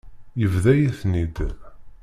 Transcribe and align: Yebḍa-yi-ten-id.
Yebḍa-yi-ten-id. 0.41 1.37